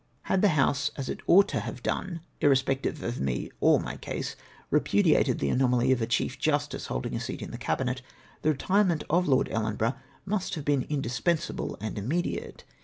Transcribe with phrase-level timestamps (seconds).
[0.23, 4.35] Had the House, as it ought to have done, irrespective of me or my case,
[4.71, 8.01] repudiated the anomaly of a Chief Justice Injlding a seat in the Cabinet,
[8.41, 9.93] the retirement of Lord Ellenborough
[10.25, 12.63] must have been indis pensable and immediate.